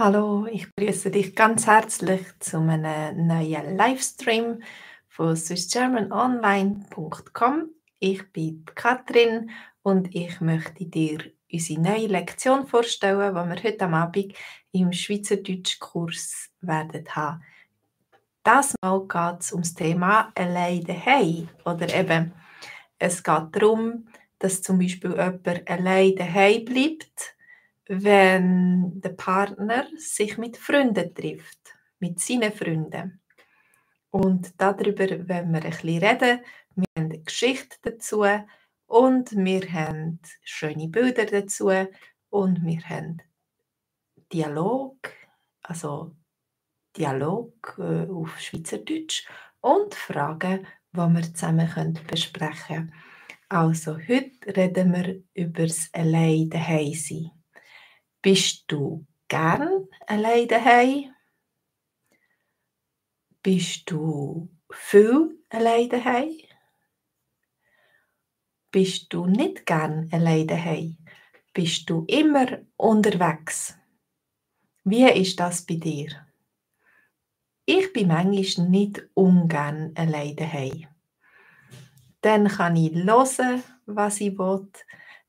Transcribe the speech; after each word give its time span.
Hallo, 0.00 0.46
ich 0.46 0.72
begrüße 0.76 1.10
dich 1.10 1.34
ganz 1.34 1.66
herzlich 1.66 2.20
zu 2.38 2.58
einem 2.58 3.26
neuen 3.26 3.76
Livestream 3.76 4.62
von 5.08 5.34
swissgermanonline.com. 5.34 7.70
Ich 7.98 8.30
bin 8.30 8.64
Katrin 8.76 9.50
und 9.82 10.14
ich 10.14 10.40
möchte 10.40 10.86
dir 10.86 11.18
unsere 11.52 11.80
neue 11.80 12.06
Lektion 12.06 12.68
vorstellen, 12.68 13.34
die 13.34 13.34
wir 13.34 13.62
heute 13.64 13.88
Abend 13.88 14.34
im 14.70 14.92
Schweizerdeutsch-Kurs 14.92 16.50
werden 16.60 17.04
haben. 17.08 17.42
Das 18.44 18.76
Mal 18.80 19.00
geht 19.00 19.40
es 19.40 19.50
um 19.50 19.62
das 19.62 19.74
Thema 19.74 20.30
allein 20.36 20.84
daheim 20.84 21.48
oder 21.64 21.92
eben 21.92 22.32
es 23.00 23.24
geht 23.24 23.48
darum, 23.50 24.06
dass 24.38 24.62
zum 24.62 24.78
Beispiel 24.78 25.10
jemand 25.10 25.68
allein 25.68 26.14
daheim 26.14 26.64
bleibt 26.64 27.36
wenn 27.88 29.00
der 29.00 29.10
Partner 29.10 29.86
sich 29.96 30.36
mit 30.38 30.56
Freunden 30.56 31.14
trifft, 31.14 31.74
mit 31.98 32.20
seinen 32.20 32.52
Freunden. 32.52 33.20
Und 34.10 34.52
darüber 34.60 35.08
werden 35.28 35.52
wir 35.52 35.64
ein 35.64 35.70
bisschen 35.70 35.98
reden. 35.98 36.40
Wir 36.74 36.84
haben 36.96 37.10
eine 37.10 37.20
Geschichte 37.20 37.76
dazu 37.82 38.24
und 38.86 39.32
wir 39.32 39.72
haben 39.72 40.20
schöne 40.42 40.88
Bilder 40.88 41.26
dazu 41.26 41.70
und 42.30 42.64
wir 42.64 42.80
haben 42.88 43.22
Dialog, 44.32 44.96
also 45.62 46.14
Dialog 46.96 47.76
äh, 47.78 48.10
auf 48.10 48.38
Schweizerdeutsch 48.40 49.26
und 49.60 49.94
Fragen, 49.94 50.66
die 50.92 50.98
wir 50.98 51.22
zusammen 51.34 51.98
besprechen 52.06 52.66
können. 52.66 52.94
Also 53.48 53.96
heute 53.96 54.56
reden 54.56 54.92
wir 54.92 55.22
über 55.32 55.62
das 55.62 55.88
Allein 55.92 56.50
daheim 56.50 56.92
sein. 56.92 57.37
Bist 58.20 58.64
du 58.66 59.06
gern 59.28 59.86
allein 60.06 60.48
daheim? 60.48 61.14
Bist 63.42 63.88
du 63.90 64.48
viel 64.70 65.38
allein 65.48 65.88
daheim? 65.88 66.36
Bist 68.72 69.12
du 69.12 69.26
nicht 69.26 69.64
gern 69.66 70.08
allein 70.12 70.48
daheim? 70.48 70.98
Bist 71.54 71.88
du 71.88 72.04
immer 72.08 72.58
unterwegs? 72.76 73.78
Wie 74.82 75.08
ist 75.08 75.38
das 75.38 75.64
bei 75.64 75.76
dir? 75.76 76.26
Ich 77.64 77.92
bin 77.92 78.08
manchmal 78.08 78.68
nicht 78.68 79.08
ungern 79.14 79.92
allein 79.94 80.34
daheim. 80.34 80.88
Dann 82.20 82.48
kann 82.48 82.74
ich 82.74 82.94
hören, 82.94 83.62
was 83.86 84.20
ich 84.20 84.36
will. 84.38 84.68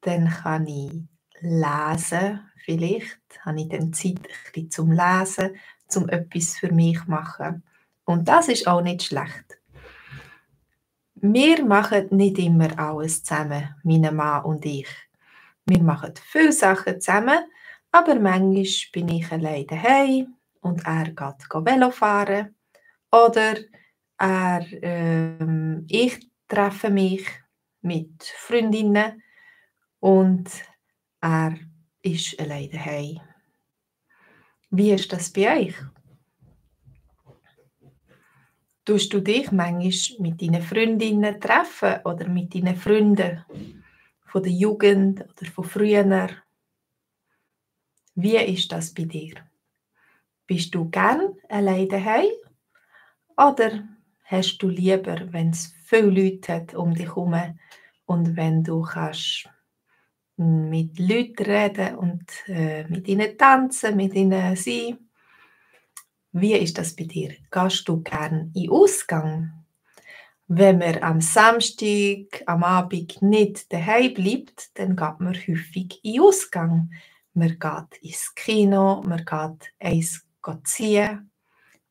Dann 0.00 0.28
kann 0.28 0.66
ich 0.66 0.92
lesen, 1.40 2.40
Vielleicht 2.64 3.18
habe 3.40 3.60
ich 3.60 3.68
dann 3.68 3.92
Zeit 3.92 4.28
ein 4.54 4.70
zum 4.70 4.92
Lesen, 4.92 5.56
zum 5.88 6.08
etwas 6.08 6.56
für 6.56 6.72
mich 6.72 7.06
machen. 7.06 7.62
Und 8.04 8.28
das 8.28 8.48
ist 8.48 8.66
auch 8.66 8.82
nicht 8.82 9.02
schlecht. 9.02 9.60
Wir 11.14 11.64
machen 11.64 12.08
nicht 12.10 12.38
immer 12.38 12.76
alles 12.78 13.22
zusammen, 13.22 13.74
mein 13.84 14.14
Mann 14.14 14.44
und 14.44 14.64
ich. 14.64 14.88
Wir 15.66 15.82
machen 15.82 16.14
viele 16.20 16.52
Sachen 16.52 17.00
zusammen, 17.00 17.38
aber 17.92 18.16
manchmal 18.16 18.66
bin 18.92 19.08
ich 19.08 19.30
allein 19.30 19.66
daheim 19.66 20.34
und 20.60 20.84
er 20.84 21.04
geht 21.04 21.48
Velo 21.52 21.90
fahren. 21.90 22.56
Oder 23.12 23.56
er, 24.18 24.66
ähm, 24.82 25.86
ich 25.88 26.28
treffe 26.48 26.90
mich 26.90 27.26
mit 27.82 28.22
Freundinnen 28.22 29.22
und 30.00 30.50
er 31.20 31.54
ist 32.02 32.38
allein 32.40 32.70
daheim. 32.70 33.20
Wie 34.70 34.92
ist 34.92 35.12
das 35.12 35.30
bei 35.30 35.66
euch? 35.66 35.74
Tust 38.84 39.12
du 39.12 39.20
dich 39.20 39.52
manchmal 39.52 40.18
mit 40.18 40.42
deinen 40.42 40.62
Freundinnen 40.62 41.40
treffen 41.40 42.00
oder 42.04 42.28
mit 42.28 42.54
deinen 42.54 42.74
Freunden 42.74 43.44
von 44.26 44.42
der 44.42 44.52
Jugend 44.52 45.20
oder 45.20 45.50
von 45.50 45.64
früher? 45.64 46.30
Wie 48.14 48.36
ist 48.36 48.72
das 48.72 48.92
bei 48.92 49.04
dir? 49.04 49.34
Bist 50.46 50.74
du 50.74 50.90
gern 50.90 51.36
allein 51.48 51.88
daheim 51.88 52.32
oder 53.36 53.88
hast 54.24 54.58
du 54.58 54.68
lieber, 54.68 55.32
wenn 55.32 55.50
es 55.50 55.72
viele 55.84 56.10
Leute 56.10 56.54
hat 56.54 56.74
um 56.74 56.92
dich 56.94 57.06
herum 57.06 57.58
und 58.06 58.36
wenn 58.36 58.64
du 58.64 58.82
kannst 58.82 59.48
mit 60.42 60.98
Leuten 60.98 61.44
reden 61.44 61.96
und 61.96 62.24
äh, 62.46 62.84
mit 62.88 63.08
ihnen 63.08 63.36
tanzen, 63.36 63.96
mit 63.96 64.14
ihnen 64.14 64.56
sein. 64.56 64.98
Wie 66.32 66.54
ist 66.54 66.78
das 66.78 66.94
bei 66.94 67.04
dir? 67.04 67.34
Gehst 67.50 67.88
du 67.88 68.02
gern 68.02 68.50
in 68.54 68.70
Ausgang? 68.70 69.52
Wenn 70.48 70.78
man 70.78 71.02
am 71.02 71.20
Samstag, 71.20 72.42
am 72.46 72.64
Abend 72.64 73.22
nicht 73.22 73.72
daheim 73.72 74.14
bleibt, 74.14 74.78
dann 74.78 74.96
geht 74.96 75.20
man 75.20 75.34
häufig 75.34 76.00
in 76.02 76.20
Ausgang. 76.20 76.90
Man 77.34 77.58
geht 77.58 78.02
ins 78.02 78.34
Kino, 78.34 79.02
man 79.02 79.24
geht 79.24 79.72
eins 79.78 80.26
ziehen, 80.64 81.30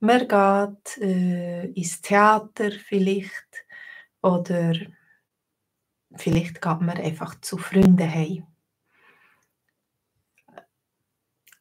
man 0.00 0.28
geht 0.28 0.98
äh, 0.98 1.66
ins 1.66 2.00
Theater 2.00 2.70
vielleicht 2.72 3.64
oder 4.22 4.74
Vielleicht 6.16 6.60
geht 6.60 6.80
man 6.80 6.90
einfach 6.98 7.40
zu 7.40 7.56
Freunden 7.56 8.10
heim. 8.10 8.46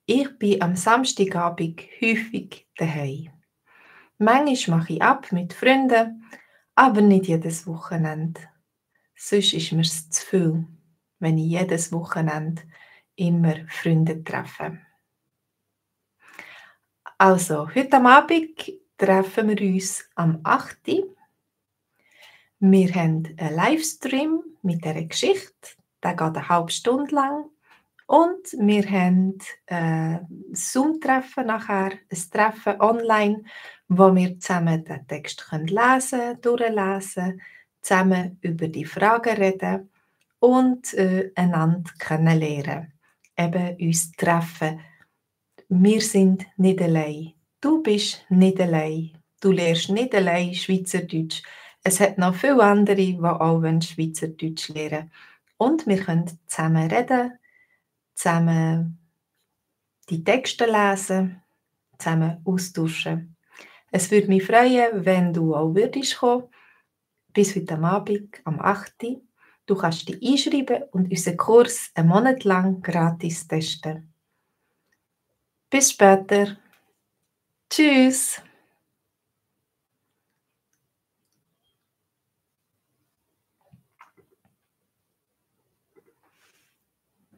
Ich 0.05 0.39
bin 0.39 0.61
am 0.61 0.75
Samstagabend 0.75 1.81
häufig 2.01 2.67
daheim. 2.75 3.29
Manchmal 4.17 4.79
mache 4.79 4.93
ich 4.93 5.01
ab 5.01 5.31
mit 5.31 5.53
Freunden, 5.53 6.25
aber 6.73 7.01
nicht 7.01 7.27
jedes 7.27 7.67
Wochenende. 7.67 8.41
Sonst 9.15 9.53
ist 9.53 9.71
mir 9.71 9.83
zu 9.83 10.25
viel, 10.25 10.67
wenn 11.19 11.37
ich 11.37 11.51
jedes 11.51 11.91
Wochenende 11.91 12.63
immer 13.15 13.55
Freunde 13.67 14.23
treffe. 14.23 14.79
Also, 17.17 17.69
heute 17.75 18.03
Abend 18.03 18.71
treffen 18.97 19.49
wir 19.49 19.61
uns 19.73 20.09
am 20.15 20.39
8. 20.43 20.77
Wir 22.59 22.93
haben 22.93 23.23
einen 23.37 23.55
Livestream 23.55 24.43
mit 24.61 24.83
dieser 24.83 25.03
Geschichte. 25.03 25.77
Der 26.03 26.11
geht 26.11 26.35
eine 26.35 26.49
halbe 26.49 26.71
Stunde 26.71 27.15
lang. 27.15 27.45
Und 28.05 28.51
wir 28.57 28.89
haben 28.89 29.37
ein 29.67 30.27
Zoom-Treffen 30.51 31.45
nachher, 31.45 31.91
ein 31.91 32.31
Treffen 32.31 32.81
online, 32.81 33.43
wo 33.87 34.13
wir 34.13 34.39
zusammen 34.39 34.83
den 34.83 35.07
Text 35.07 35.45
lesen 35.51 36.19
können, 36.19 36.41
durchlesen, 36.41 37.41
zusammen 37.81 38.37
über 38.41 38.67
die 38.67 38.85
Fragen 38.85 39.37
reden 39.37 39.89
und 40.39 40.93
äh, 40.95 41.31
einander 41.35 41.91
kennenlernen. 41.97 42.93
Eben 43.37 43.77
uns 43.79 44.11
treffen. 44.13 44.81
Wir 45.69 46.01
sind 46.01 46.45
nicht 46.57 46.81
allein. 46.81 47.33
Du 47.61 47.81
bist 47.81 48.25
nicht 48.29 48.59
allein. 48.59 49.11
Du 49.39 49.51
lernst 49.51 49.89
nicht 49.89 50.13
allein 50.13 50.53
Schweizerdeutsch. 50.53 51.43
Es 51.83 51.99
hat 51.99 52.17
noch 52.17 52.35
viele 52.35 52.63
andere, 52.63 52.95
die 52.95 53.19
auch 53.19 53.61
Schweizerdeutsch 53.81 54.69
lernen 54.69 55.11
Und 55.57 55.87
wir 55.87 56.03
können 56.03 56.29
zusammen 56.47 56.91
reden, 56.91 57.39
zusammen 58.15 58.99
die 60.09 60.23
Texte 60.23 60.65
lesen, 60.65 61.41
zusammen 61.97 62.41
austauschen. 62.45 63.35
Es 63.91 64.11
würde 64.11 64.27
mich 64.27 64.45
freuen, 64.45 65.05
wenn 65.05 65.33
du 65.33 65.55
auch 65.55 65.73
würdest 65.73 66.17
kommen, 66.17 66.49
bis 67.33 67.55
heute 67.55 67.77
Abend, 67.79 68.41
am 68.43 68.59
8. 68.59 69.21
Du 69.65 69.75
kannst 69.75 70.07
dich 70.09 70.21
einschreiben 70.21 70.83
und 70.91 71.09
unseren 71.09 71.37
Kurs 71.37 71.91
einen 71.93 72.09
Monat 72.09 72.43
lang 72.43 72.81
gratis 72.81 73.47
testen. 73.47 74.11
Bis 75.69 75.91
später. 75.91 76.57
Tschüss. 77.69 78.41